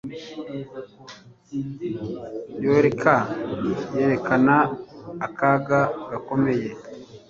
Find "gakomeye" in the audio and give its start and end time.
6.09-6.67